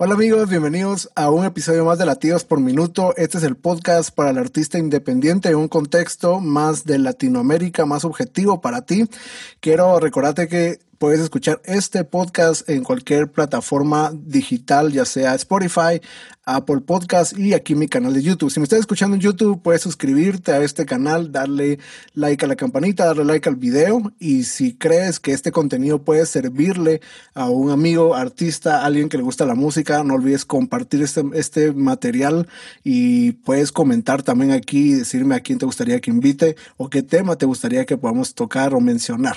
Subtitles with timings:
[0.00, 3.14] Hola amigos, bienvenidos a un episodio más de Latidos por Minuto.
[3.16, 8.04] Este es el podcast para el artista independiente en un contexto más de Latinoamérica, más
[8.04, 9.10] objetivo para ti.
[9.58, 16.00] Quiero recordarte que puedes escuchar este podcast en cualquier plataforma digital, ya sea Spotify,
[16.44, 18.50] Apple Podcast y aquí mi canal de YouTube.
[18.50, 21.78] Si me estás escuchando en YouTube, puedes suscribirte a este canal, darle
[22.14, 26.24] like a la campanita, darle like al video y si crees que este contenido puede
[26.26, 27.00] servirle
[27.34, 31.72] a un amigo, artista, alguien que le gusta la música, no olvides compartir este, este
[31.72, 32.48] material
[32.82, 37.02] y puedes comentar también aquí y decirme a quién te gustaría que invite o qué
[37.02, 39.36] tema te gustaría que podamos tocar o mencionar.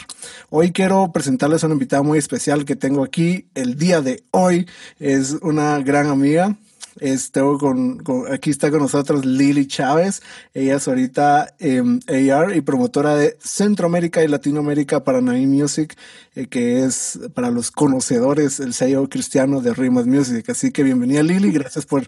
[0.50, 1.12] Hoy quiero
[1.52, 4.68] presentarles a una invitada muy especial que tengo aquí el día de hoy.
[5.00, 6.56] Es una gran amiga
[7.00, 10.22] Estoy con, aquí está con nosotros Lili Chávez.
[10.54, 15.96] Ella es ahorita AR y promotora de Centroamérica y Latinoamérica para Naim Music,
[16.36, 20.50] eh, que es para los conocedores el sello cristiano de Rimas Music.
[20.50, 22.06] Así que bienvenida Lili, gracias por,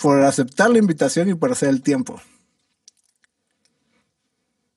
[0.00, 2.20] por aceptar la invitación y por hacer el tiempo.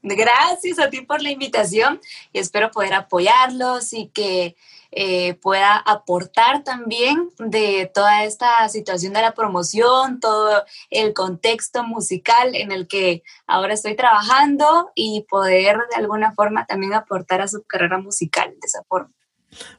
[0.07, 1.99] Gracias a ti por la invitación
[2.31, 4.55] y espero poder apoyarlos y que
[4.91, 12.53] eh, pueda aportar también de toda esta situación de la promoción, todo el contexto musical
[12.53, 17.63] en el que ahora estoy trabajando y poder de alguna forma también aportar a su
[17.63, 19.11] carrera musical de esa forma.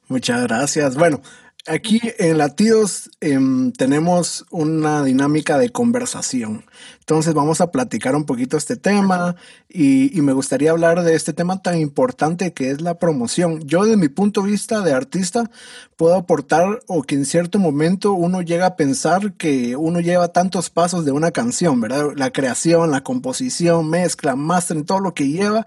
[0.09, 0.97] Muchas gracias.
[0.97, 1.23] Bueno,
[1.69, 6.65] Aquí en Latidos em, tenemos una dinámica de conversación.
[7.09, 9.37] Entonces vamos a platicar un poquito este tema
[9.69, 13.61] y, y, me gustaría hablar de este tema tan importante que es la promoción.
[13.61, 15.49] Yo desde mi punto de vista de artista
[15.95, 20.69] puedo aportar o que en cierto momento uno llega a pensar que uno lleva tantos
[20.69, 22.09] pasos de una canción, ¿verdad?
[22.17, 25.65] La creación, la composición, mezcla, master, todo lo que lleva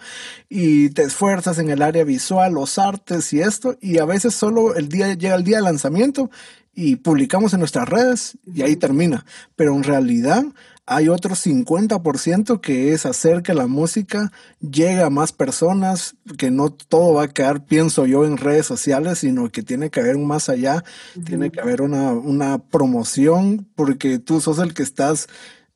[0.49, 4.75] y te esfuerzas en el área visual, los artes y esto y a veces solo
[4.75, 6.29] el día llega el día de lanzamiento
[6.75, 9.25] y publicamos en nuestras redes y ahí termina.
[9.55, 10.43] Pero en realidad
[10.89, 16.71] hay otro 50% que es hacer que la música llegue a más personas, que no
[16.71, 20.25] todo va a quedar, pienso yo, en redes sociales, sino que tiene que haber un
[20.25, 20.83] más allá,
[21.25, 25.27] tiene que haber una, una promoción, porque tú sos el que estás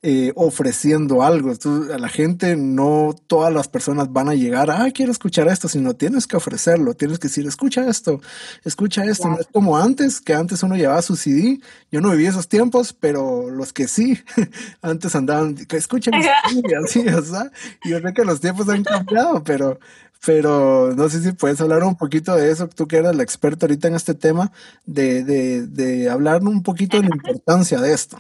[0.06, 1.53] eh, ofreciendo algo.
[1.94, 5.94] a la gente no todas las personas van a llegar, ah, quiero escuchar esto, sino
[5.94, 8.19] tienes que ofrecerlo, tienes que decir, escucha esto,
[8.66, 9.30] escucha esto.
[9.30, 11.62] No es como antes, que antes uno llevaba su CD.
[11.90, 14.19] Yo no viví esos tiempos, pero los que sí,
[14.81, 17.50] antes andaban, escucha CD, así, o sea,
[17.86, 19.80] yo sé que los tiempos han cambiado, pero
[20.25, 23.66] pero no sé si puedes hablar un poquito de eso, tú que eres la experta
[23.66, 24.52] ahorita en este tema,
[24.86, 28.18] de, de, de hablar un poquito de la importancia de esto.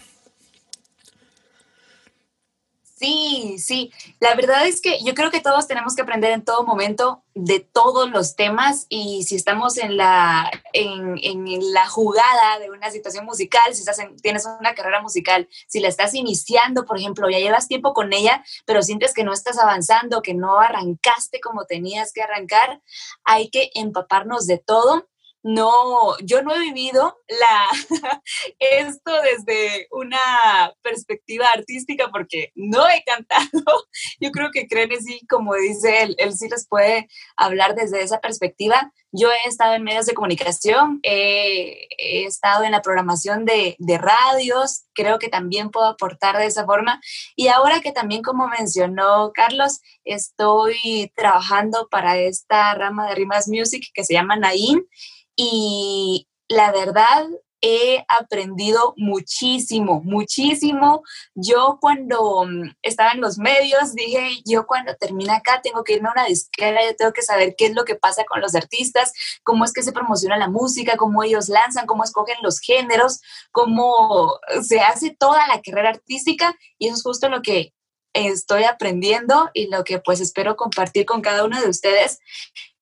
[3.03, 3.91] Sí, sí.
[4.21, 7.59] La verdad es que yo creo que todos tenemos que aprender en todo momento de
[7.59, 13.25] todos los temas y si estamos en la, en, en la jugada de una situación
[13.25, 17.67] musical, si estás tienes una carrera musical, si la estás iniciando, por ejemplo, ya llevas
[17.67, 22.21] tiempo con ella, pero sientes que no estás avanzando, que no arrancaste como tenías que
[22.21, 22.81] arrancar,
[23.25, 25.09] hay que empaparnos de todo
[25.43, 27.67] no, yo no he vivido la,
[28.59, 33.49] esto desde una perspectiva artística porque no he cantado.
[34.19, 38.21] Yo creo que Crene sí, como dice él, él sí les puede hablar desde esa
[38.21, 38.91] perspectiva.
[39.15, 41.87] Yo he estado en medios de comunicación, he,
[42.25, 46.99] estado en la programación de, radios, creo que también puedo aportar de esa forma.
[47.35, 53.85] Y ahora que también, como mencionó Carlos, estoy trabajando para esta rama de Rimas Music
[53.93, 54.83] que se llama Naim
[55.35, 57.27] y la verdad
[57.63, 61.01] he aprendido muchísimo, muchísimo.
[61.33, 66.09] Yo cuando mm, estaba en los medios dije, yo cuando termine acá tengo que irme
[66.09, 69.13] a una disquera, yo tengo que saber qué es lo que pasa con los artistas,
[69.43, 73.21] cómo es que se promociona la música, cómo ellos lanzan, cómo escogen los géneros,
[73.53, 77.73] cómo se hace toda la carrera artística y eso es justo lo que
[78.11, 82.19] estoy aprendiendo y lo que pues espero compartir con cada uno de ustedes.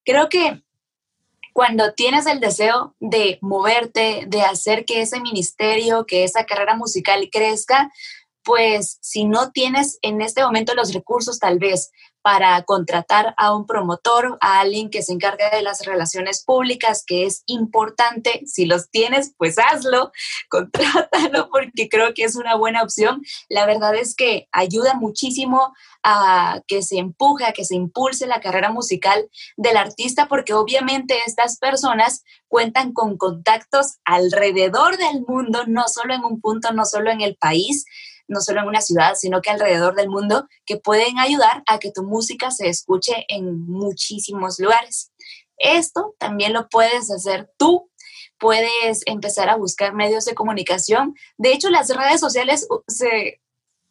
[0.03, 0.63] Creo que
[1.53, 7.29] cuando tienes el deseo de moverte, de hacer que ese ministerio, que esa carrera musical
[7.31, 7.91] crezca,
[8.43, 13.65] pues si no tienes en este momento los recursos tal vez para contratar a un
[13.65, 18.43] promotor, a alguien que se encargue de las relaciones públicas, que es importante.
[18.45, 20.11] Si los tienes, pues hazlo,
[20.49, 23.23] contrátalo porque creo que es una buena opción.
[23.49, 25.73] La verdad es que ayuda muchísimo
[26.03, 31.17] a que se empuje, a que se impulse la carrera musical del artista, porque obviamente
[31.25, 37.11] estas personas cuentan con contactos alrededor del mundo, no solo en un punto, no solo
[37.11, 37.85] en el país,
[38.31, 41.91] no solo en una ciudad, sino que alrededor del mundo, que pueden ayudar a que
[41.91, 45.11] tu música se escuche en muchísimos lugares.
[45.57, 47.91] Esto también lo puedes hacer tú
[48.41, 51.15] puedes empezar a buscar medios de comunicación.
[51.37, 53.39] De hecho, las redes sociales se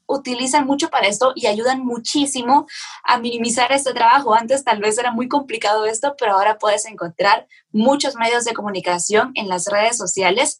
[0.08, 2.66] utilizan mucho para esto y ayudan muchísimo
[3.04, 4.34] a minimizar este trabajo.
[4.34, 9.30] Antes tal vez era muy complicado esto, pero ahora puedes encontrar muchos medios de comunicación
[9.34, 10.58] en las redes sociales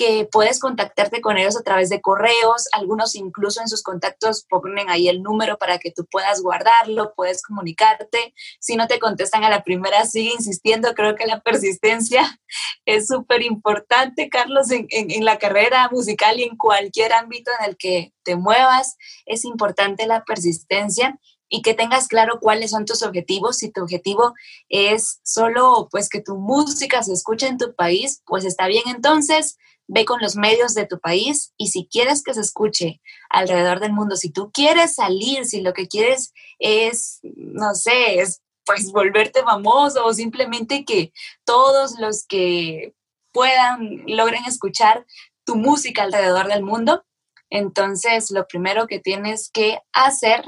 [0.00, 4.88] que puedes contactarte con ellos a través de correos, algunos incluso en sus contactos ponen
[4.88, 8.32] ahí el número para que tú puedas guardarlo, puedes comunicarte.
[8.60, 10.94] Si no te contestan a la primera, sigue insistiendo.
[10.94, 12.40] Creo que la persistencia
[12.86, 17.76] es súper importante, Carlos, en, en, la carrera musical y en cualquier ámbito en el
[17.76, 18.96] que te muevas.
[19.26, 21.20] Es importante la persistencia
[21.50, 23.58] y que tengas claro cuáles son tus objetivos.
[23.58, 24.32] Si tu objetivo
[24.70, 29.58] es solo pues que tu música se escuche en tu país, pues está bien entonces
[29.92, 33.92] ve con los medios de tu país y si quieres que se escuche alrededor del
[33.92, 39.42] mundo, si tú quieres salir, si lo que quieres es, no sé, es pues volverte
[39.42, 41.12] famoso o simplemente que
[41.44, 42.94] todos los que
[43.32, 45.04] puedan logren escuchar
[45.44, 47.04] tu música alrededor del mundo,
[47.48, 50.44] entonces lo primero que tienes que hacer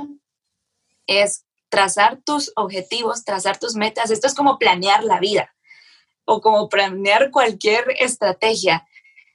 [1.09, 4.13] es trazar tus objetivos, trazar tus metas.
[4.13, 5.53] Esto es como planear la vida
[6.25, 8.87] o como planear cualquier estrategia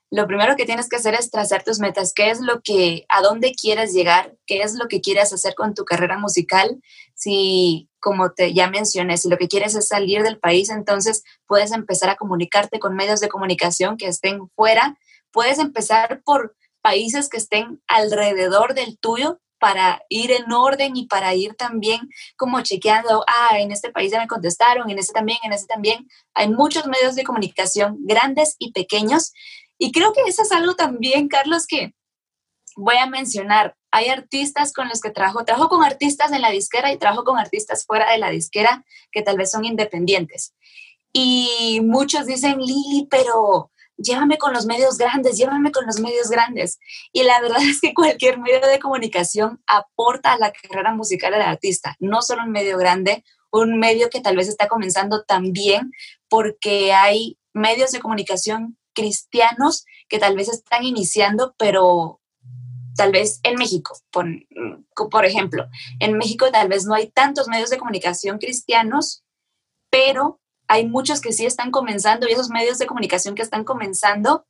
[0.09, 3.21] lo primero que tienes que hacer es trazar tus metas, qué es lo que, a
[3.21, 6.81] dónde quieres llegar, qué es lo que quieres hacer con tu carrera musical.
[7.13, 11.71] Si, como te ya mencioné, si lo que quieres es salir del país, entonces puedes
[11.73, 14.97] empezar a comunicarte con medios de comunicación que estén fuera.
[15.31, 21.33] Puedes empezar por países que estén alrededor del tuyo para ir en orden y para
[21.33, 25.51] ir también como chequeando, ah, en este país ya me contestaron, en este también, en
[25.51, 26.07] este también.
[26.33, 29.33] Hay muchos medios de comunicación grandes y pequeños
[29.77, 31.93] y creo que eso es algo también, Carlos, que
[32.75, 33.75] voy a mencionar.
[33.91, 37.37] Hay artistas con los que trabajo, trabajo con artistas en la disquera y trabajo con
[37.37, 40.53] artistas fuera de la disquera que tal vez son independientes.
[41.13, 46.79] Y muchos dicen, Lili, pero llévame con los medios grandes, llévame con los medios grandes.
[47.11, 51.41] Y la verdad es que cualquier medio de comunicación aporta a la carrera musical del
[51.41, 55.91] artista, no solo un medio grande, un medio que tal vez está comenzando también
[56.29, 62.19] porque hay medios de comunicación cristianos que tal vez están iniciando, pero
[62.95, 64.25] tal vez en México, por,
[65.11, 65.67] por, ejemplo,
[65.99, 69.23] en México tal vez no hay tantos medios de comunicación cristianos,
[69.91, 74.45] pero hay muchos que sí están comenzando y esos medios de comunicación que están comenzando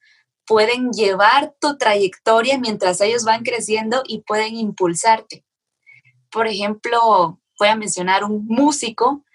[0.45, 5.43] pueden llevar tu trayectoria mientras ellos van creciendo y pueden impulsarte.
[6.31, 9.25] Por ejemplo, voy a mencionar un músico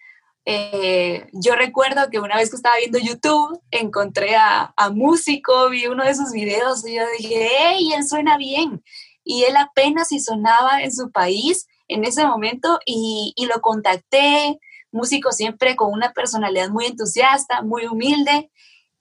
[0.45, 5.87] eh, yo recuerdo que una vez que estaba viendo YouTube, encontré a, a, Músico, vi
[5.87, 7.93] uno de sus videos y yo dije, ¡hey!
[7.95, 8.83] Él suena bien.
[9.25, 14.59] Y él apenas si sonaba en su país en ese momento y, y lo contacté.
[14.91, 18.51] Músico siempre con una personalidad muy entusiasta, muy humilde.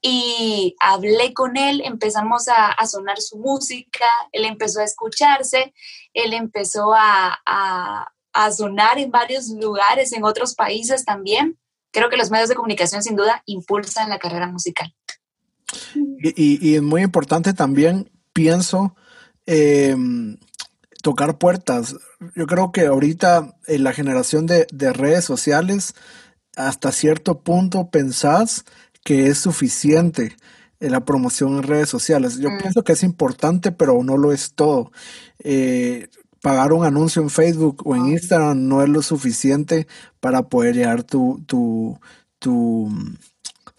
[0.00, 5.72] Y hablé con él, empezamos a, a sonar su música, él empezó a escucharse,
[6.12, 11.58] él empezó a, a a sonar en varios lugares, en otros países también.
[11.90, 14.94] Creo que los medios de comunicación sin duda impulsan la carrera musical.
[16.22, 18.94] Y, es muy importante también, pienso,
[19.46, 20.38] em,
[21.02, 21.96] tocar puertas.
[22.34, 25.94] Yo creo que ahorita en la generación de, de redes sociales,
[26.56, 28.64] hasta cierto punto pensás
[29.04, 30.36] que es suficiente
[30.90, 32.38] la promoción en redes sociales.
[32.38, 32.58] Yo mm.
[32.58, 34.90] pienso que es importante, pero no lo es todo.
[35.38, 36.08] Eh,
[36.42, 39.86] pagar un anuncio en Facebook o en Instagram no es lo suficiente
[40.20, 41.98] para poder llegar tu, tu,
[42.38, 42.90] tu,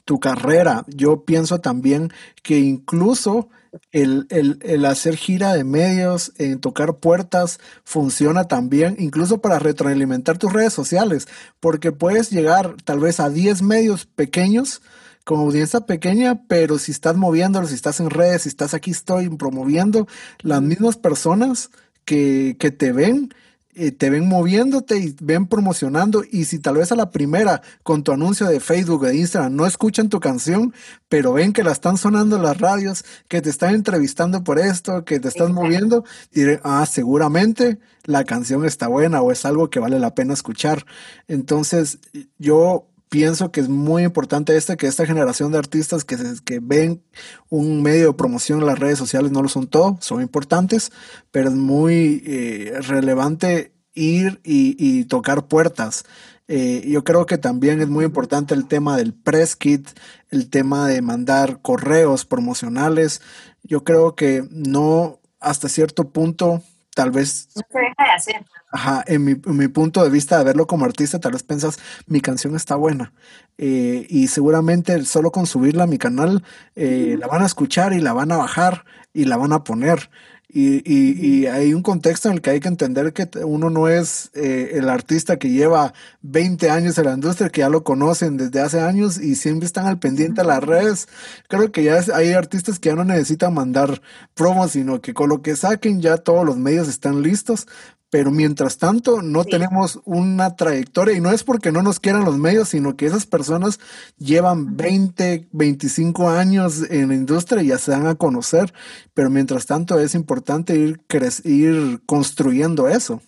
[0.05, 0.85] tu carrera.
[0.87, 3.49] Yo pienso también que incluso
[3.91, 10.37] el, el, el, hacer gira de medios, en tocar puertas, funciona también, incluso para retroalimentar
[10.37, 11.27] tus redes sociales,
[11.59, 14.81] porque puedes llegar tal vez a 10 medios pequeños
[15.25, 19.29] con audiencia pequeña, pero si estás moviéndolo, si estás en redes, si estás aquí, estoy
[19.29, 20.07] promoviendo,
[20.39, 21.69] las mismas personas
[22.05, 23.33] que, que te ven,
[23.75, 28.03] eh, te ven moviéndote y ven promocionando y si tal vez a la primera con
[28.03, 30.75] tu anuncio de Facebook o de Instagram no escuchan tu canción,
[31.09, 35.05] pero ven que la están sonando en las radios, que te están estrevistando por esto,
[35.05, 39.79] que te estás moviendo, diré, ah, seguramente la canción está buena o es algo que
[39.79, 40.85] vale la pena escuchar.
[41.27, 41.97] Entonces,
[42.37, 47.03] yo pienso que es muy importante este, que esta generación de artistas que, que ven
[47.47, 50.91] un medio de promoción en las redes sociales no lo son todo, son importantes,
[51.29, 56.05] pero es muy eh, relevante ir y, tocar puertas.
[56.47, 59.87] Eh, yo creo que también es muy importante el tema del press kit,
[60.31, 63.21] el tema de mandar correos promocionales.
[63.61, 66.63] Yo creo que no, hasta cierto punto,
[66.95, 67.49] tal vez...
[67.55, 70.65] No se deja de hacer Ajá, en mi, en mi, punto de vista de verlo
[70.65, 71.77] como artista, tal vez piensas,
[72.07, 73.13] mi canción está buena.
[73.59, 76.43] Eh, y seguramente solo con subirla a mi canal,
[76.75, 80.09] eh, la van a escuchar y la van a bajar y la van a poner.
[80.55, 84.29] Y, y, hay un contexto en el que hay que entender que uno no es
[84.33, 88.59] eh, el artista que lleva 20 años en la industria, que ya lo conocen desde
[88.59, 91.07] hace años y siempre están al pendiente de las redes.
[91.47, 94.01] Creo que ya hay artistas que ya no necesitan mandar
[94.35, 97.67] promos, sino que con lo que saquen ya todos los medios están listos
[98.13, 102.37] pero mientras tanto no tenemos una trayectoria y no es porque no nos quieran los
[102.37, 103.79] medios, sino que esas personas
[104.19, 108.71] llevan 20, 25 años en la industria y ya se dan a conocer,
[109.15, 111.01] pero mientras tanto es importante ir,
[111.43, 113.19] ir construyendo eso.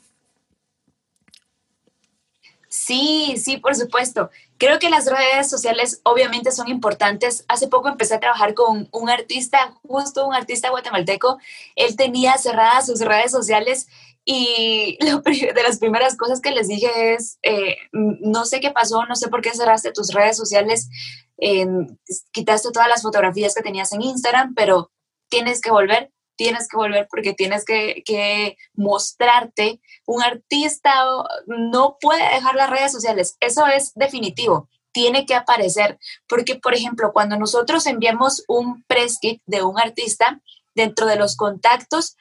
[2.70, 4.30] Sí, sí, por supuesto.
[4.60, 7.44] Creo que las redes sociales obviamente son importantes.
[7.48, 11.40] Hace poco empecé a trabajar con un artista, justo un artista guatemalteco.
[11.76, 13.88] Él tenía cerradas sus redes sociales
[14.26, 19.06] y lo, de las primeras cosas que les dije es, eh, no sé qué pasó,
[19.06, 20.90] no sé por qué cerraste tus redes sociales,
[22.32, 24.92] quitaste todas las fotografías que tenías en Instagram, pero
[25.30, 29.80] tienes que volver, tienes que volver porque tienes que, que mostrarte.
[30.06, 30.92] Un artista
[31.46, 37.12] no puede dejar las redes sociales, eso es definitivo tiene que aparecer, porque por ejemplo,
[37.12, 40.42] cuando nosotros enviamos un press kit de un artista,
[40.74, 42.16] dentro de los contactos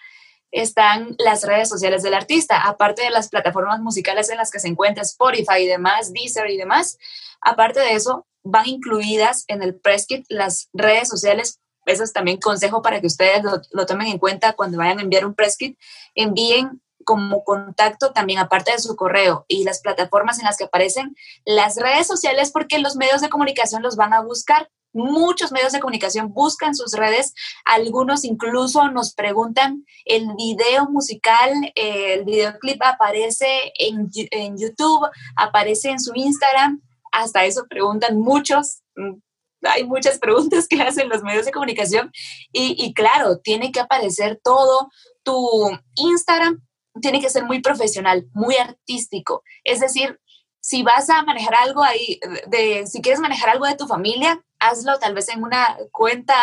[0.54, 4.68] están las redes sociales del artista, aparte de las plataformas musicales en las que se
[4.68, 6.96] encuentra Spotify y demás, Deezer y demás.
[7.40, 11.58] Aparte de eso, van incluidas en el press kit las redes sociales.
[11.86, 15.26] Eso es también consejo para que ustedes lo, tomen en cuenta cuando vayan a enviar
[15.26, 15.76] un press kit.
[16.14, 21.16] Envíen como contacto también, aparte de su correo y las plataformas en las que aparecen,
[21.44, 25.80] las redes sociales porque los medios de comunicación los van a buscar muchos medios de
[25.80, 27.34] comunicación buscan sus redes,
[27.64, 36.00] algunos incluso nos preguntan, el video musical, el videoclip aparece en, en, YouTube, aparece en
[36.00, 36.80] su Instagram,
[37.12, 38.82] hasta eso preguntan muchos.
[38.96, 39.14] Mm,
[39.62, 42.10] hay muchas preguntas que hacen los medios de comunicación
[42.52, 44.88] y, y claro, tiene que aparecer todo.
[45.22, 46.62] Tu Instagram
[47.00, 49.42] tiene que ser muy profesional, muy artístico.
[49.64, 50.20] Es decir,
[50.64, 54.98] si vas a manejar algo ahí, de, si quieres manejar algo de tu familia, hazlo
[54.98, 56.34] tal vez en una cuenta,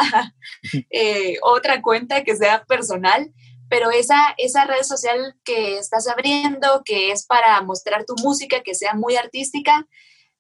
[0.90, 3.32] eh, otra cuenta que sea personal,
[3.70, 8.76] pero esa, esa red social que estás abriendo, que es para mostrar tu música, que
[8.76, 9.88] sea muy artística,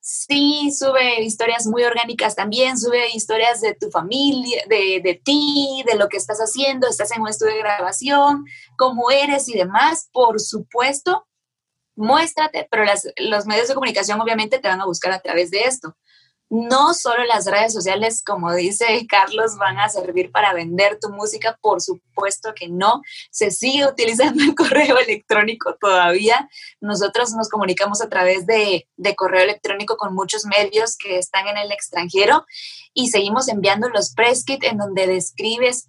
[0.01, 5.95] sí sube historias muy orgánicas también, sube historias de tu familia, de, de, ti, de
[5.95, 8.45] lo que estás haciendo, estás en un estudio de grabación,
[8.77, 11.27] cómo eres y demás, por supuesto
[11.95, 12.83] muéstrate, pero
[13.17, 15.95] los medios de comunicación obviamente te van a buscar a través de esto.
[16.53, 21.57] No solo las redes sociales, como dice Carlos, van a servir para vender tu música,
[21.61, 23.01] por supuesto que no.
[23.31, 26.49] Se sigue utilizando el correo electrónico todavía.
[26.81, 31.71] Nosotros nos comunicamos a través de, correo electrónico con muchos medios que están en el
[31.71, 32.45] extranjero
[32.93, 35.87] y seguimos enviando los press en donde describes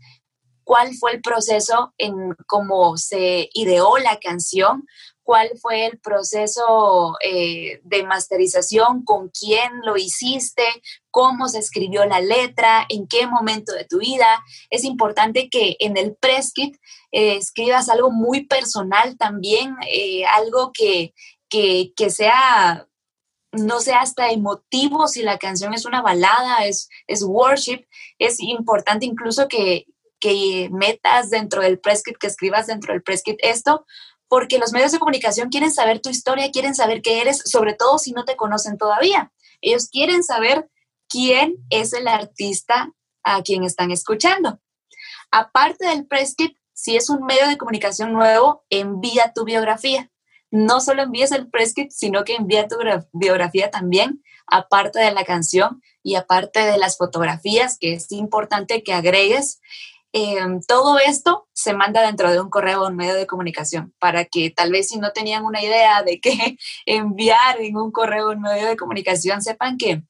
[0.63, 4.87] cuál fue el proceso en cómo se ideó la canción,
[5.23, 10.65] cuál fue el proceso eh, de masterización, con quién lo hiciste,
[11.11, 14.43] cómo se escribió la letra, en qué momento de tu vida.
[14.71, 21.15] Es importante que en el press eh, escribas algo muy personal también, eh, algo que,
[21.49, 22.87] que, sea
[23.53, 27.85] no sea hasta emotivo si la canción es una balada, es, es worship,
[28.19, 29.85] es importante incluso que,
[30.23, 33.85] que metas dentro del press que escribas dentro del press esto,
[34.33, 37.99] porque los medios de comunicación quieren saber tu historia, quieren saber qué eres, sobre todo
[37.99, 39.31] si no te conocen todavía.
[39.61, 40.71] Ellos quieren saber
[41.07, 42.91] quién es el artista
[43.23, 44.59] a quien están escuchando.
[45.31, 50.11] Aparte del press kit, si es un medio de comunicación nuevo, envía tu biografía.
[50.51, 52.77] No solo envíes el press kit, sino que envía tu
[53.13, 58.95] biografía también, aparte de la canción y aparte de las fotografías, que es importante que
[58.95, 59.61] agregues
[60.15, 64.27] Em, todo esto se manda dentro de un correo o un medio de comunicación para
[64.27, 68.33] que tal vez si no tenían una idea de qué enviar en un correo o
[68.33, 70.03] un medio de comunicación, sepan que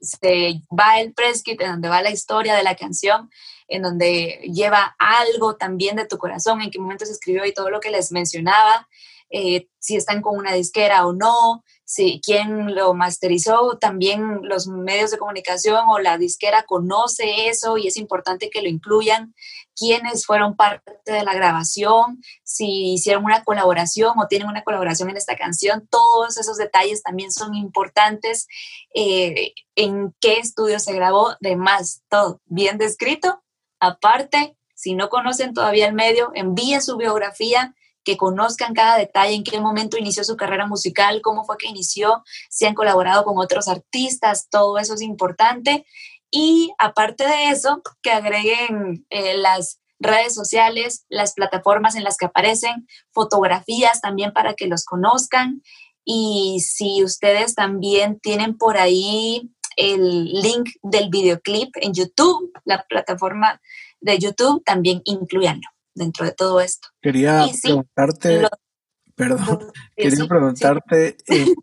[0.00, 3.30] se va el press kit en donde va la historia de la canción,
[3.68, 7.70] en donde lleva algo también de tu corazón, en qué momento se escribió y todo
[7.70, 8.88] lo que les mencionaba,
[9.30, 15.10] eh, si están con una disquera o no, si quien lo masterizó, también los medios
[15.10, 19.34] de comunicación o la disquera conoce eso y es importante que lo incluyan,
[19.74, 25.16] quiénes fueron parte de la grabación, si hicieron una colaboración o tienen una colaboración en
[25.16, 28.46] esta canción, todos esos detalles también son importantes,
[28.94, 33.42] eh, en qué estudio se grabó, demás, todo bien descrito.
[33.80, 39.44] Aparte, si no conocen todavía el medio, envíen su biografía que conozcan cada detalle, en
[39.44, 43.68] qué momento inició su carrera musical, cómo fue que inició, si han colaborado con otros
[43.68, 45.84] artistas, todo eso es importante.
[46.30, 52.26] Y aparte de eso, que agreguen eh, las redes sociales, las plataformas en las que
[52.26, 55.62] aparecen, fotografías también para que los conozcan.
[56.04, 63.60] Y si ustedes también tienen por ahí el link del videoclip en YouTube, la plataforma
[64.00, 66.88] de YouTube, también incluyanlo dentro de todo esto.
[67.00, 68.48] Quería preguntarte,
[69.14, 71.54] perdón, quería preguntarte eh,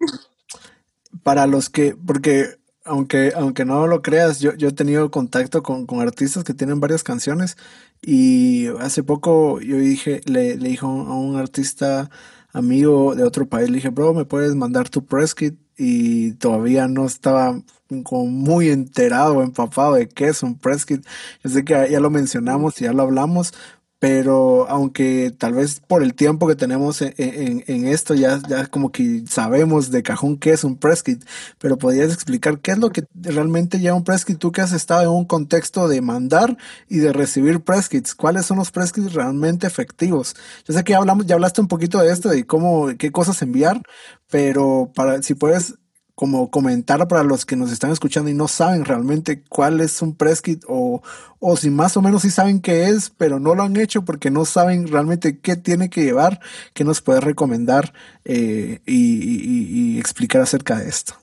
[1.24, 5.86] para los que, porque aunque, aunque no lo creas, yo, yo he tenido contacto con,
[5.86, 7.58] con, artistas que tienen varias canciones
[8.02, 12.10] y hace poco yo dije, le, le dije a un artista
[12.54, 15.60] amigo de otro país, le dije, bro, ¿me puedes mandar tu press kit?
[15.78, 17.62] Y todavía no estaba
[18.04, 21.06] como muy enterado, empapado de qué es un press kit.
[21.44, 23.54] Yo sé que ya lo mencionamos y ya lo hablamos,
[24.00, 29.24] pero aunque tal vez por el tiempo que tenemos en, esto ya, ya como que
[29.28, 31.24] sabemos de cajón qué es un press kit,
[31.58, 34.72] pero podrías explicar qué es lo que realmente lleva un press kit, tú que has
[34.72, 38.92] estado en un contexto de mandar y de recibir press kits, cuáles son los press
[38.92, 40.36] kits realmente efectivos.
[40.68, 43.42] Yo sé que ya hablamos, ya hablaste un poquito de esto, de cómo, qué cosas
[43.42, 43.82] enviar,
[44.30, 45.76] pero para si puedes
[46.18, 50.16] como comentar para los que nos están escuchando y no saben realmente cuál es un
[50.16, 51.04] press kit o,
[51.38, 54.32] o si más o menos sí saben qué es, pero no lo han hecho porque
[54.32, 56.40] no saben realmente qué tiene que llevar,
[56.74, 57.94] qué nos puedes recomendar
[58.26, 61.14] eh, y, y, explicar acerca de esto.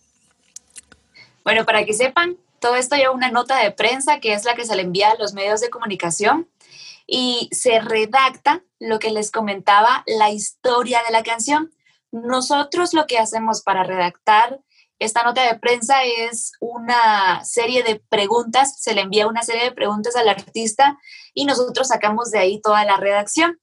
[1.42, 4.64] Bueno, para que sepan, todo esto lleva una nota de prensa que es la que
[4.64, 6.46] se le envía a los medios de comunicación
[7.04, 11.72] y se redacta lo que les comentaba, la historia de la canción.
[12.12, 14.60] Nosotros lo que hacemos para redactar
[14.98, 19.72] esta nota de prensa es una serie de preguntas, se le envía una serie de
[19.72, 20.98] preguntas al artista
[21.32, 23.60] y nosotros sacamos de ahí toda la redacción.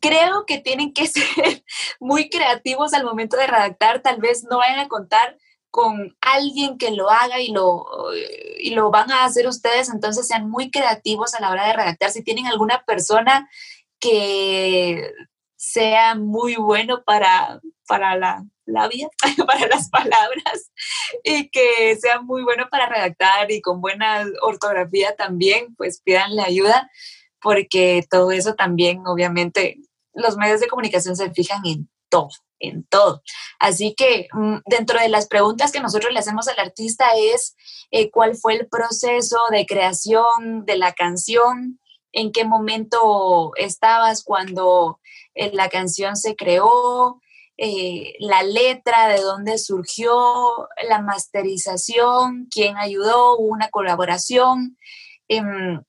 [0.00, 1.64] Creo que tienen que ser
[1.98, 5.36] muy creativos al momento de redactar, tal vez no vayan a contar
[5.70, 7.86] con alguien que lo haga y lo,
[8.58, 12.10] y lo van a hacer ustedes, entonces sean muy creativos a la hora de redactar.
[12.10, 13.48] Si tienen alguna persona
[14.00, 15.12] que
[15.56, 19.08] sea muy bueno para, para la, la vida,
[19.46, 20.70] para las palabras
[21.24, 26.90] y que sea muy bueno para redactar y con buena ortografía también, pues pídanle ayuda
[27.40, 29.78] porque todo eso también, obviamente,
[30.12, 32.28] los medios de comunicación se fijan en todo,
[32.58, 33.22] en todo.
[33.58, 37.56] Así que mm, dentro de las preguntas que nosotros le hacemos al artista es
[37.90, 41.80] eh, cuál fue el proceso de creación de la canción,
[42.12, 45.00] en qué momento estabas cuando
[45.34, 47.20] eh, la canción se creó,
[47.62, 54.78] eh, la letra, de dónde surgió, la masterización, quién ayudó, una colaboración,
[55.28, 55.82] em,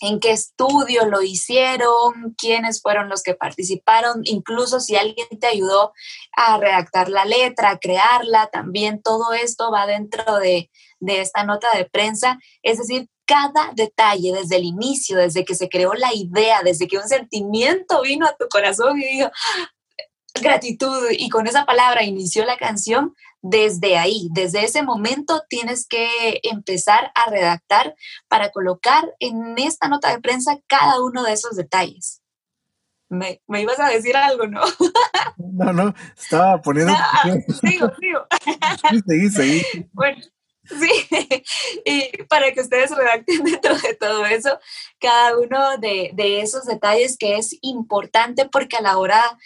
[0.00, 5.92] en qué estudio lo hicieron, quiénes fueron los que participaron, incluso si alguien te ayudó
[6.36, 11.68] a redactar la letra, a crearla, también todo esto va dentro de, de esta nota
[11.76, 12.40] de prensa.
[12.64, 16.98] Es decir, cada detalle desde el inicio, desde que se creó la idea, desde que
[16.98, 19.30] un sentimiento vino a tu corazón y dijo,
[20.40, 26.40] gratitud y con esa palabra inició la canción, desde ahí, desde ese momento tienes que
[26.44, 27.94] empezar a redactar
[28.28, 32.22] para colocar en esta nota de prensa cada uno de esos detalles.
[33.08, 34.62] Me, ibas a decir algo, ¿no?
[35.54, 36.94] No, no, estaba poniendo...
[37.60, 38.26] sigo, sigo.
[39.06, 39.62] Seguí, seguí.
[39.92, 40.16] Bueno,
[40.64, 40.90] sí,
[41.84, 44.58] y para que ustedes redacten dentro de todo eso,
[44.98, 49.38] cada uno de, de esos detalles que es importante porque a la hora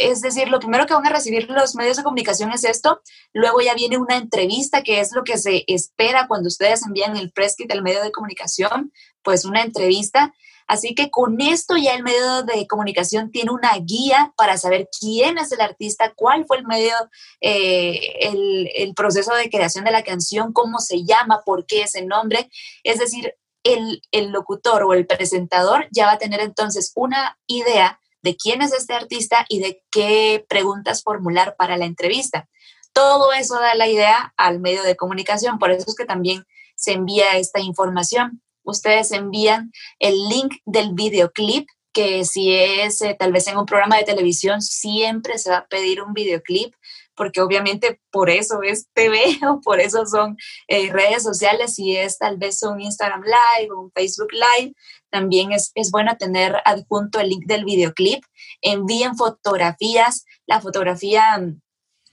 [0.00, 3.00] es decir, lo primero que van a recibir los medios de comunicación es esto,
[3.32, 7.32] luego ya viene una entrevista, que es lo que se espera cuando ustedes envían el
[7.32, 10.32] press kit del medio de comunicación, pues una entrevista.
[10.66, 15.36] Así que con esto ya el medio de comunicación tiene una guía para saber quién
[15.36, 16.94] es el artista, cuál fue el medio,
[17.40, 22.04] eh, el, el proceso de creación de la canción, cómo se llama, por qué ese
[22.04, 22.48] nombre.
[22.84, 23.34] Es decir,
[23.64, 28.62] el, el locutor o el presentador ya va a tener entonces una idea de quién
[28.62, 32.48] es este artista y de qué preguntas formular para la entrevista.
[32.92, 36.44] Todo eso da la idea al medio de comunicación, por eso es que también
[36.76, 38.42] se envía esta información.
[38.62, 43.96] Ustedes envían el link del videoclip, que si es eh, tal vez en un programa
[43.96, 46.74] de televisión, siempre se va a pedir un videoclip
[47.20, 52.16] porque obviamente por eso es TV o por eso son eh, redes sociales y es
[52.16, 54.72] tal vez un Instagram Live o un Facebook Live,
[55.10, 58.24] también es, es bueno tener adjunto el link del videoclip.
[58.62, 61.38] Envíen fotografías, la fotografía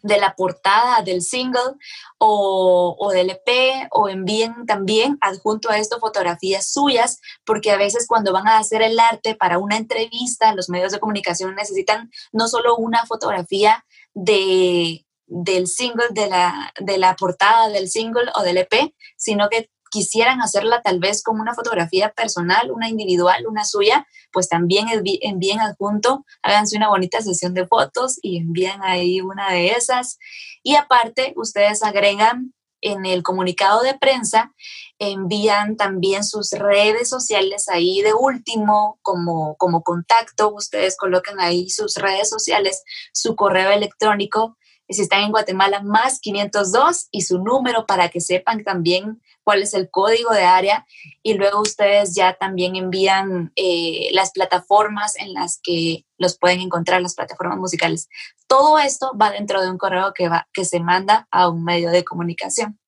[0.07, 1.75] de la portada del single
[2.17, 8.07] o, o, del EP o envíen también adjunto a esto fotografías suyas, porque a veces
[8.07, 12.47] cuando van a hacer el arte para una entrevista, los medios de comunicación necesitan no
[12.47, 18.57] solo una fotografía de, del single, de la, de la portada del single o del
[18.57, 24.07] EP, sino que quisieran hacerla tal vez como una fotografía personal, una individual, una suya,
[24.31, 29.69] pues también envíen adjunto, háganse una bonita sesión de fotos y envíen ahí una de
[29.69, 30.17] esas.
[30.63, 34.53] Y aparte, ustedes agregan en el comunicado de prensa,
[34.99, 41.95] envían también sus redes sociales ahí de último como, como contacto, ustedes colocan ahí sus
[41.95, 44.57] redes sociales, su correo electrónico
[44.93, 49.73] si están en Guatemala, más 502 y su número para que sepan también cuál es
[49.73, 50.85] el código de área
[51.23, 57.01] y luego ustedes ya también envían eh, las plataformas en las que los pueden encontrar,
[57.01, 58.09] las plataformas musicales.
[58.47, 61.91] Todo esto va dentro de un correo que, va, que se manda a un medio
[61.91, 62.79] de comunicación.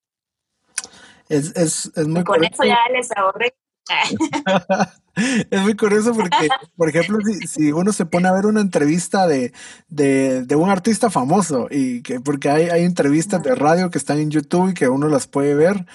[1.28, 3.56] Es, es, es muy Con eso ya les ahorré
[5.50, 9.52] es muy curioso porque, por ejemplo, si, uno se pone a ver una entrevista de,
[9.90, 14.32] de, un artista famoso, y que porque hay, hay entrevistas de radio que están en
[14.32, 15.86] YouTube y que uno las puede ver,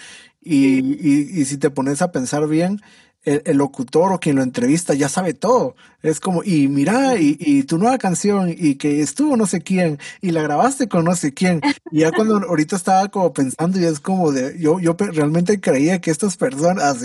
[0.43, 2.81] y, y, y si te pones a pensar bien,
[3.25, 5.75] el, locutor o quien lo entrevista ya sabe todo.
[6.03, 9.99] Es como, y mira, y, y, tu nueva canción, y que estuvo no sé quién,
[10.21, 11.61] y la grabaste con no sé quién.
[11.91, 16.01] Y ya cuando ahorita estaba como pensando, y es como de, yo, yo realmente creía
[16.01, 16.99] que estas personas,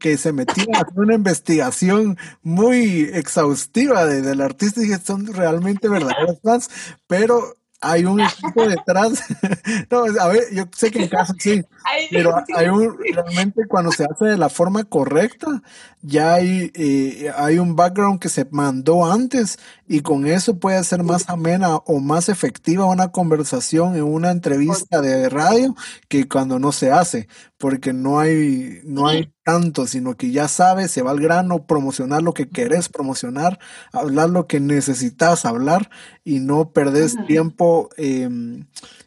[0.00, 5.26] que se metían a hacer una investigación muy exhaustiva de, del artista, y que son
[5.32, 6.70] realmente verdaderos fans,
[7.06, 9.24] pero hay un equipo detrás.
[9.90, 11.62] no, a ver, yo sé que en casa sí,
[12.10, 15.62] pero hay un, realmente cuando se hace de la forma correcta,
[16.02, 21.02] ya hay, eh, hay un background que se mandó antes y con eso puede ser
[21.02, 25.74] más amena o más efectiva una conversación en una entrevista de radio
[26.08, 30.90] que cuando no se hace, porque no hay, no hay tanto, sino que ya sabes,
[30.90, 33.58] se va al grano, promocionar lo que querés promocionar,
[33.92, 35.90] hablar lo que necesitas hablar
[36.24, 38.66] y no perdés tiempo em,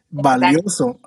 [0.09, 0.99] valioso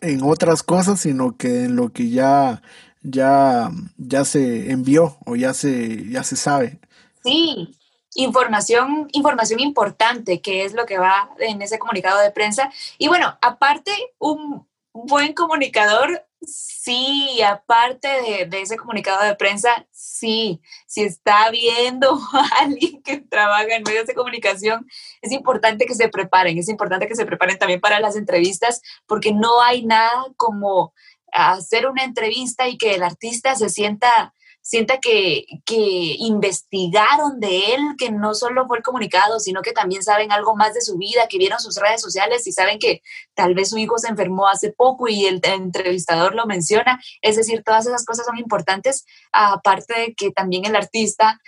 [0.00, 2.62] en otras cosas, sino que en lo que ya,
[3.02, 6.78] ya, ya se envió o ya se, ya se sabe.
[7.24, 7.74] Sí,
[8.14, 12.70] información, información importante, que es lo que va en ese comunicado de prensa.
[12.96, 21.02] Y bueno, aparte, un buen comunicador, sí, aparte de, ese comunicado de prensa, sí, si
[21.02, 24.86] está viendo a alguien que trabaja en medios de comunicación,
[25.22, 29.32] es importante que se preparen, es importante que se preparen también para las entrevistas, porque
[29.32, 30.92] no hay nada como
[31.32, 34.32] hacer una entrevista y que el artista se sienta
[34.68, 40.02] sienta que, que investigaron de él, que no solo fue el comunicado, sino que también
[40.02, 43.00] saben algo más de su vida, que vieron sus redes sociales y saben que
[43.32, 47.00] tal vez su hijo se enfermó hace poco y el, entrevistador lo menciona.
[47.22, 51.40] Es decir, todas esas cosas son importantes, aparte de que también el artista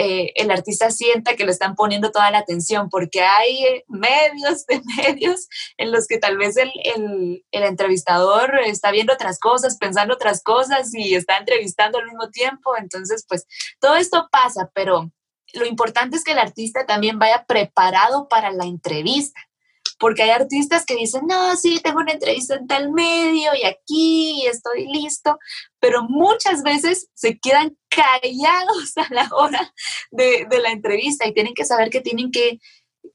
[0.00, 4.64] eh, el artista sienta que le están poniendo toda la atención, porque hay eh, medios
[4.66, 9.76] de medios en los que tal vez el, el, el, entrevistador está viendo otras cosas,
[9.76, 12.76] pensando otras cosas y está entrevistando al mismo tiempo.
[12.76, 13.44] Entonces, pues
[13.80, 15.10] todo esto pasa, pero
[15.54, 19.47] lo importante es que el artista también vaya preparado para la entrevista
[19.98, 24.42] porque hay artistas que dicen, no, sí, tengo una entrevista en tal medio y aquí
[24.42, 25.38] y estoy listo,
[25.80, 29.72] pero muchas veces se quedan callados a la hora
[30.10, 32.58] de, de la entrevista y tienen que saber que tienen que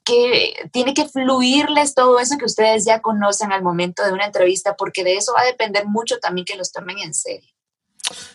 [0.05, 4.75] que tiene que fluirles todo eso que ustedes ya conocen al momento de una entrevista,
[4.75, 7.52] porque de eso va a depender mucho también que los tomen en serio.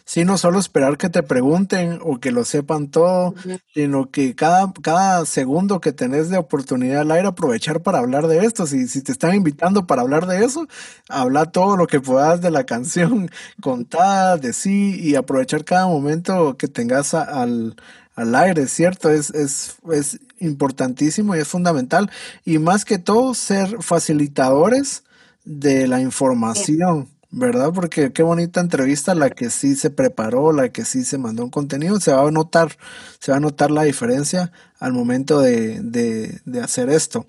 [0.05, 3.35] Sí, no solo esperar que te pregunten o que lo sepan todo,
[3.75, 8.45] sino que cada, cada segundo que tenés de oportunidad al aire, aprovechar para hablar de
[8.45, 8.67] esto.
[8.67, 10.67] Si, si te están invitando para hablar de eso,
[11.09, 16.57] habla todo lo que puedas de la canción, contar de sí y aprovechar cada momento
[16.57, 17.77] que tengas al,
[18.15, 19.11] al aire, ¿cierto?
[19.11, 22.11] Es, es, es importantísimo y es fundamental.
[22.45, 25.05] Y más que todo, ser facilitadores
[25.45, 27.09] de la información.
[27.31, 27.73] ¿Verdad?
[27.75, 31.51] Porque qué bonita entrevista la que sí se preparó, la que sí se mandó un
[31.51, 32.77] contenido, se va a notar,
[33.19, 37.27] se va a notar la diferencia al momento de, de, hacer esto.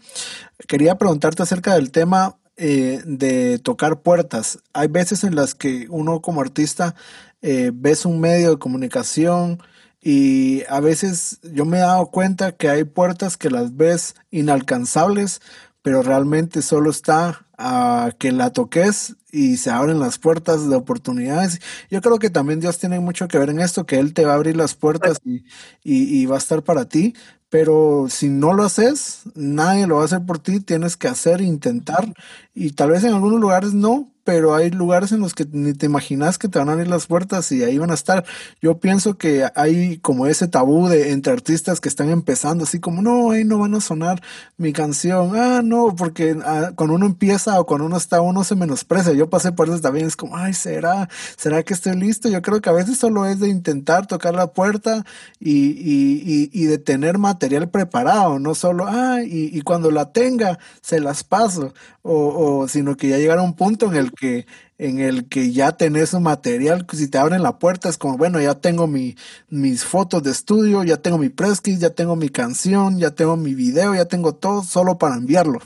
[0.68, 4.60] Quería preguntarte acerca del tema eh, de tocar puertas.
[4.74, 6.96] Hay veces en las que uno como artista
[7.42, 9.62] eh, ves un medio de comunicación
[10.02, 15.42] y a veces yo me he dado cuenta que hay puertas que las ves inalcanzables,
[15.82, 21.60] pero realmente solo está a que la toques y se abren las puertas de oportunidades.
[21.92, 24.32] Yo creo que también Dios tiene mucho que ver en esto, que Él te va
[24.32, 25.44] a abrir las puertas y,
[25.84, 27.14] y, va a estar para ti,
[27.50, 31.42] pero si no lo haces, nadie lo va a hacer por ti, tienes que hacer,
[31.42, 32.14] intentar,
[32.56, 35.88] y tal vez en algunos lugares no, pero hay lugares en los que ni te
[35.88, 38.24] imaginas que te van a abrir las puertas y ahí van a estar.
[38.62, 43.02] Yo pienso que hay como ese tabú de entre artistas que están empezando, así como,
[43.02, 44.22] no, ahí no van a sonar
[44.56, 45.32] mi canción.
[45.36, 49.14] Ah, no, porque ah, cuando uno empieza o cuando uno está, uno se menosprecia.
[49.14, 51.10] Yo pasé por eso también, es como, ay, ¿será?
[51.36, 52.30] ¿Será que estoy listo?
[52.30, 55.06] Yo creo que a veces solo es de intentar tocar la puerta
[55.40, 60.60] y, y, y, de tener material preparado, no solo, ah, y, y cuando la tenga,
[60.82, 64.46] se las paso, o, o sino que ya llegar a un punto en el que
[64.78, 68.40] en el que ya tenés un material, si te abren la puerta es como, bueno,
[68.42, 69.16] ya tengo mi,
[69.50, 73.56] mis fotos de estudio, ya tengo mi press ya tengo mi canción, ya tengo mi
[73.56, 75.60] video, ya tengo todo solo para enviarlo.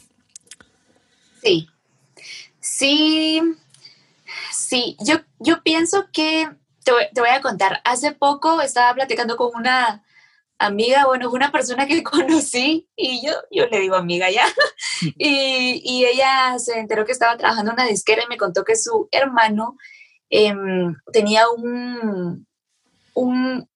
[1.41, 1.67] Sí,
[2.59, 3.41] sí,
[4.51, 6.49] sí, yo, yo pienso que,
[6.83, 10.03] te te voy a contar, hace poco estaba platicando con una
[10.65, 14.45] amiga, bueno, una persona que conocí y yo, yo le digo amiga ya.
[15.01, 18.75] y, y, ella se enteró que estaba trabajando en una disquera y me contó que
[18.75, 19.77] su hermano
[20.29, 22.45] em, tenía un,
[23.13, 23.69] un,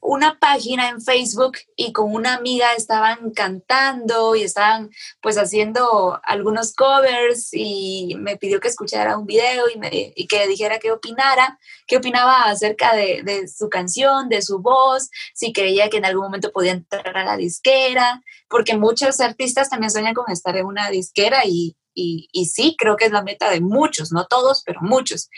[0.00, 6.74] una página en Facebook y con una amiga estaban cantando y estaban pues haciendo algunos
[6.74, 11.58] covers y me pidió que escuchara un video y, me, y que dijera qué opinara,
[11.86, 16.52] qué opinaba acerca de, su canción, de su voz, si creía que en algún momento
[16.52, 21.42] podía entrar a la disquera, porque muchos artistas también sueñan con estar en una disquera
[21.44, 25.28] y, y, y sí, creo que es la meta de muchos, no todos, pero muchos.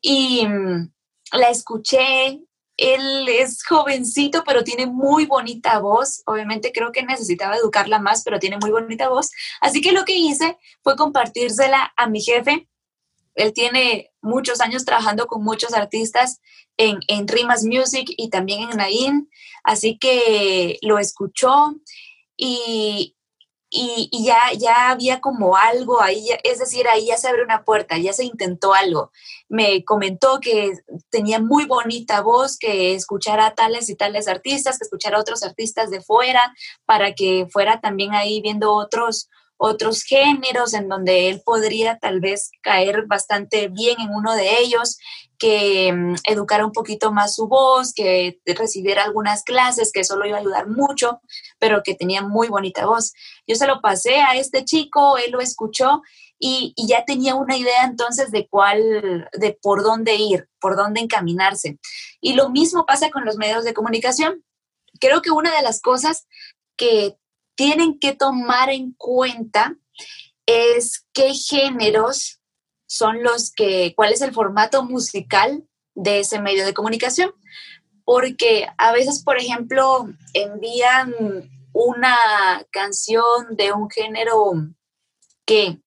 [0.00, 0.92] Y mm,
[1.32, 2.40] la escuché,
[2.76, 6.22] él es jovencito, pero tiene muy bonita voz.
[6.26, 9.30] Obviamente creo que necesitaba educarla más, pero tiene muy bonita voz.
[9.60, 12.68] Así que lo que hice fue compartírsela a mi jefe.
[13.34, 16.40] Él tiene muchos años trabajando con muchos artistas
[16.76, 19.30] en, en Rimas Music y también en Nain.
[19.64, 21.74] Así que lo escuchó
[22.36, 23.15] y,
[23.68, 27.98] y, ya, ya había como algo ahí, es decir, ahí ya se abrió una puerta,
[27.98, 29.10] ya se intentó algo.
[29.48, 30.72] Me comentó que
[31.10, 35.42] tenía muy bonita voz, que escuchara a tales y tales artistas, que escuchara a otros
[35.42, 41.42] artistas de fuera, para que fuera también ahí viendo otros, otros géneros en donde él
[41.44, 44.98] podría tal vez caer bastante bien en uno de ellos,
[45.38, 50.26] que mm, educara un poquito más su voz, que recibiera algunas clases, que eso lo
[50.26, 51.20] iba a ayudar mucho,
[51.58, 53.12] pero que tenía muy bonita voz.
[53.46, 56.02] Yo se lo pasé a este chico, él lo escuchó
[56.38, 61.00] y, y, ya tenía una idea entonces de cuál, de por dónde ir, por dónde
[61.00, 61.78] encaminarse.
[62.20, 64.44] Y lo mismo pasa con los medios de comunicación.
[65.00, 66.26] Creo que una de las cosas
[66.76, 67.16] que
[67.56, 69.76] tienen que tomar en cuenta
[70.46, 72.40] es qué géneros
[72.86, 77.32] son los que, cuál es el formato musical de ese medio de comunicación.
[78.04, 81.12] Porque a veces, por ejemplo, envían
[81.72, 82.16] una
[82.70, 84.52] canción de un género
[85.44, 85.80] que,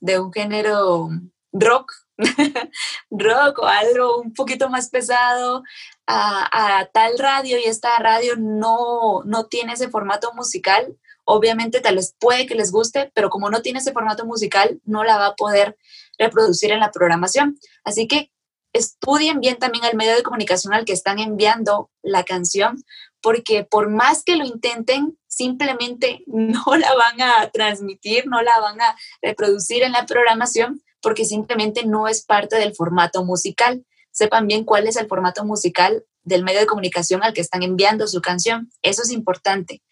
[0.00, 1.08] de un género
[1.52, 1.92] rock,
[3.10, 5.64] rock o algo un poquito más pesado
[6.10, 12.14] a, tal radio y esta radio no, no tiene ese formato musical, obviamente tal vez
[12.18, 15.34] puede que les guste, pero como no tiene ese formato musical, no la va a
[15.34, 15.76] poder
[16.18, 17.58] reproducir en la programación.
[17.84, 18.30] Así que
[18.72, 22.82] estudien bien también el medio de comunicación al que están enviando la canción,
[23.22, 28.80] porque por más que lo intenten, simplemente no la van a transmitir, no la van
[28.80, 33.84] a reproducir en la programación, porque simplemente no es parte del formato musical
[34.20, 38.06] sepan bien cuál es el formato musical del medio de comunicación al que están enviando
[38.06, 38.70] su canción.
[38.82, 39.82] Eso es importante,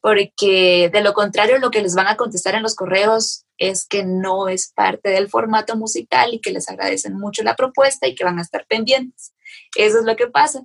[0.00, 4.04] porque de lo contrario lo que les van a contestar en los correos es que
[4.04, 8.24] no es parte del formato musical y que les agradecen mucho la propuesta y que
[8.24, 9.34] van a estar pendientes.
[9.76, 10.62] Eso es lo que pasa.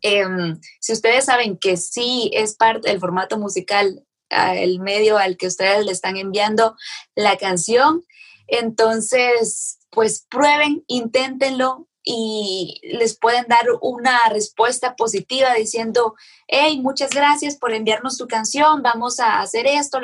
[0.00, 5.46] Em, si ustedes saben que sí es parte del formato musical, el medio al que
[5.46, 6.74] ustedes le están enviando
[7.14, 8.02] la canción,
[8.48, 16.14] entonces pues prueben, inténtenlo y les pueden dar una respuesta positiva diciendo,
[16.48, 20.00] hey, muchas gracias por enviarnos tu canción, vamos a hacer esto,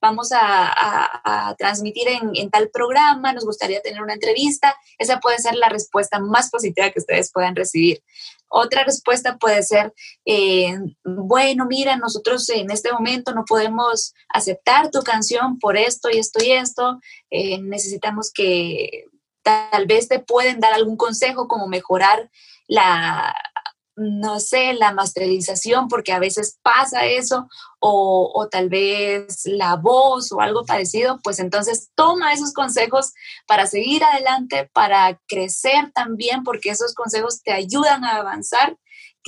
[0.00, 4.74] vamos a, transmitir en, tal programa, nos gustaría tener una entrevista.
[4.98, 8.02] Esa puede ser la respuesta más positiva que ustedes puedan recibir.
[8.50, 9.92] Otra respuesta puede ser,
[10.24, 16.18] eh, bueno, mira, nosotros en este momento no podemos aceptar tu canción por esto y
[16.18, 19.04] esto y esto, eh, necesitamos que
[19.42, 22.30] tal vez te pueden dar algún consejo como mejorar
[22.66, 23.34] la,
[23.98, 27.48] no sé, la masterización, porque a veces pasa eso,
[27.80, 33.12] o, o, tal vez la voz o algo parecido, pues entonces toma esos consejos
[33.46, 38.76] para seguir adelante, para crecer también, porque esos consejos te ayudan a avanzar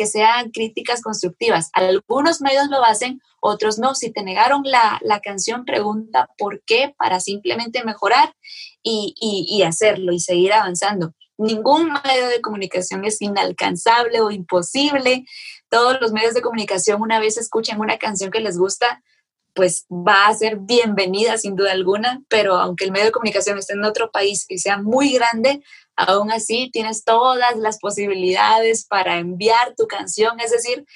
[0.01, 1.69] que sean críticas constructivas.
[1.75, 3.95] Algunos medios lo hacen, otros no.
[3.95, 8.35] Si te negaron la, canción, pregunta por qué para simplemente mejorar
[8.83, 11.13] y, y hacerlo y seguir avanzando.
[11.37, 15.27] Ningún medio de comunicación es inalcanzable o imposible.
[15.69, 19.03] Todos los medios de comunicación, una vez escuchan una canción que les gusta,
[19.55, 23.75] pues va a ser bienvenida sin duda alguna, pero aunque el medio de comunicación esté
[23.75, 25.63] en otro país y sea muy grande,
[25.97, 30.87] aún así tienes todas las posibilidades para enviar tu canción, es decir,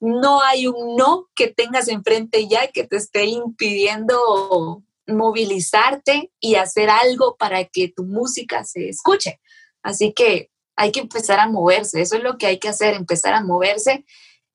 [0.00, 6.88] no hay un no que tengas enfrente ya que te esté impidiendo movilizarte y hacer
[6.88, 9.40] algo para que tu música se escuche.
[9.82, 13.34] Así que hay que empezar a moverse, eso es lo que hay que hacer, empezar
[13.34, 14.04] a moverse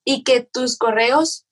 [0.04, 1.45] y que tus correos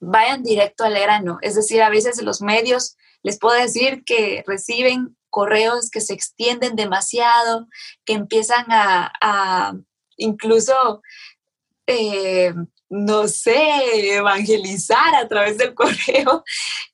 [0.00, 1.38] vayan directo al grano.
[1.42, 6.76] Es decir, a veces los medios les puedo decir que reciben correos que se extienden
[6.76, 7.68] demasiado,
[8.04, 9.74] que empiezan a,
[10.16, 11.02] incluso,
[11.86, 12.54] eh,
[12.88, 16.44] no sé, evangelizar a través del correo.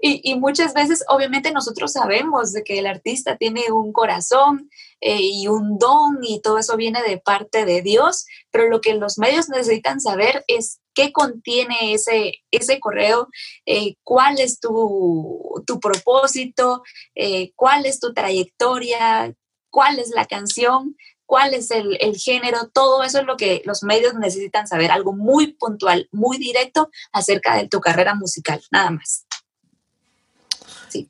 [0.01, 4.69] Y, muchas veces, obviamente, nosotros sabemos de que el artista tiene un corazón
[5.01, 8.95] eh, y un don y todo eso viene de parte de Dios, pero lo que
[8.95, 13.28] los medios necesitan saber es qué contiene ese, ese correo,
[13.66, 16.83] eh, cuál es tu, propósito,
[17.14, 19.35] eh, cuál es tu trayectoria,
[19.70, 24.14] cuál es la canción, cuál es el, género, todo eso es lo que los medios
[24.14, 29.26] necesitan saber, algo muy puntual, muy directo acerca de tu carrera musical, nada más.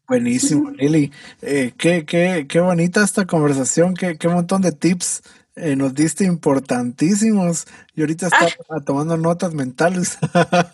[0.09, 1.13] Buenísimo, Lili.
[1.43, 5.21] Eh, qué, qué, qué, bonita esta conversación, qué, qué montón de tips
[5.57, 7.67] eh, nos diste importantísimos.
[7.95, 8.81] Y ahorita estaba ah.
[8.85, 10.19] tomando notas mentales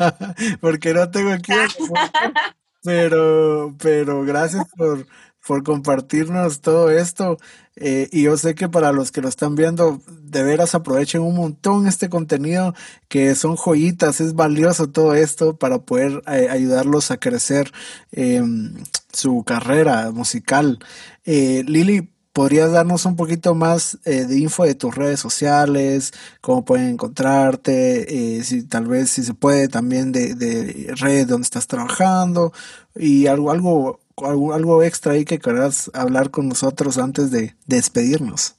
[0.60, 1.52] porque no tengo aquí.
[2.82, 5.06] pero, pero gracias por,
[5.46, 7.38] por compartirnos todo esto.
[7.76, 11.36] Eh, y yo sé que para los que lo están viendo, de veras aprovechen un
[11.36, 12.74] montón este contenido,
[13.08, 17.72] que son joyitas, es valioso todo esto para poder eh, ayudarlos a crecer
[18.12, 18.74] em,
[19.12, 20.78] su carrera musical.
[21.24, 22.08] Lili,
[22.40, 26.14] ¿podrías darnos un poquito más de info de tus redes sociales?
[26.40, 28.42] ¿Cómo pueden encontrarte?
[28.44, 32.55] si tal vez, si se puede, también de, de redes donde estás trabajando
[32.94, 38.55] y algo, algo algo, extra ahí que querrás hablar con nosotros antes de, despedirnos.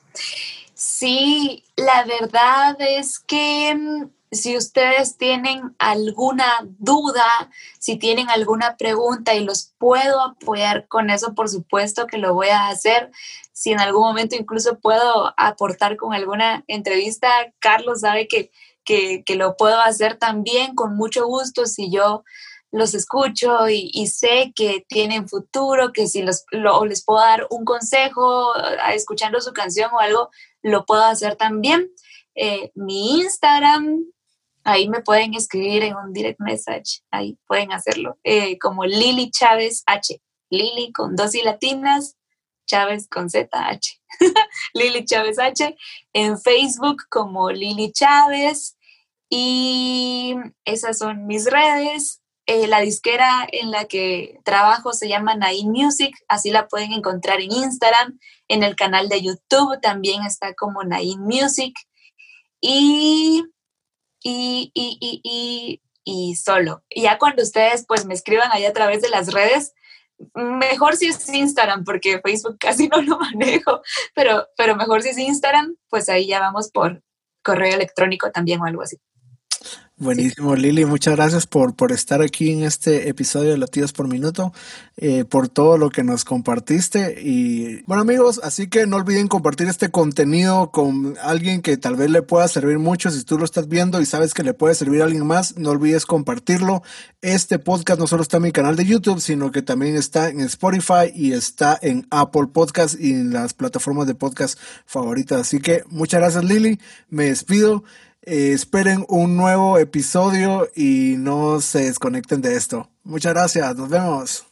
[0.75, 6.45] Sí, la verdad es que mm, si ustedes tienen alguna
[6.79, 12.33] duda, si tienen alguna pregunta y los puedo apoyar con eso, por supuesto que lo
[12.33, 13.11] voy a hacer.
[13.51, 18.51] Si en algún momento incluso puedo aportar con alguna entrevista, Carlos sabe que,
[18.85, 21.65] que, que lo puedo hacer también con mucho gusto.
[21.65, 22.23] Si yo
[22.71, 28.53] los escucho y, sé que tienen futuro, que si los, les puedo dar un consejo
[28.93, 30.29] escuchando su canción o algo,
[30.61, 31.91] lo puedo hacer también.
[32.33, 34.05] Eh, mi Instagram,
[34.63, 39.83] ahí me pueden escribir en un direct message, ahí pueden hacerlo, eh, como Lili Chávez
[39.85, 40.21] H.
[40.49, 42.17] Lili con dos y latinas,
[42.65, 43.99] Chávez con Z H.
[44.73, 45.75] Lili Chávez H.
[46.13, 48.77] En Facebook como Lili Chávez.
[49.29, 52.21] Y esas son mis redes.
[52.47, 57.39] Eh, la disquera en la que trabajo se llama Nain Music, así la pueden encontrar
[57.39, 61.73] en Instagram, en el canal de YouTube también está como Nain Music
[62.59, 63.43] y,
[64.23, 66.83] y, y, y, y solo.
[66.95, 69.73] ya cuando ustedes pues me escriban ahí a través de las redes,
[70.35, 73.81] mejor si es Instagram, porque Facebook casi no lo manejo,
[74.13, 77.01] pero, pero mejor si es Instagram, pues ahí ya vamos por
[77.43, 78.97] correo electrónico también o algo así.
[80.01, 80.83] Buenísimo, Lili.
[80.85, 84.51] Muchas gracias por, por estar aquí en este episodio de Latidos por Minuto,
[84.97, 87.21] eh, por todo lo que nos compartiste.
[87.21, 92.09] Y bueno, amigos, así que no olviden compartir este contenido con alguien que tal vez
[92.09, 93.11] le pueda servir mucho.
[93.11, 95.69] Si tú lo estás viendo y sabes que le puede servir a alguien más, no
[95.69, 96.81] olvides compartirlo.
[97.21, 100.41] Este podcast no solo está en mi canal de YouTube, sino que también está en
[100.41, 105.41] Spotify y está en Apple Podcast y en las plataformas de podcast favoritas.
[105.41, 106.79] Así que muchas gracias, Lili.
[107.11, 107.83] Me despido.
[108.23, 112.89] Eh, esperen un nuevo episodio y no se desconecten de esto.
[113.03, 114.50] Muchas gracias, nos vemos.